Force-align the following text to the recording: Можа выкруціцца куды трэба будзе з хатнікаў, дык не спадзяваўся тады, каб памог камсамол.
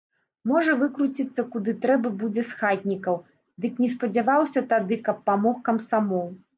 Можа 0.51 0.71
выкруціцца 0.83 1.45
куды 1.57 1.75
трэба 1.83 2.13
будзе 2.23 2.45
з 2.49 2.59
хатнікаў, 2.63 3.23
дык 3.65 3.73
не 3.85 3.93
спадзяваўся 3.95 4.69
тады, 4.77 5.03
каб 5.09 5.25
памог 5.33 5.67
камсамол. 5.71 6.27